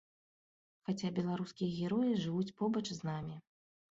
[0.89, 3.37] Хаця беларускія героі жывуць побач з намі.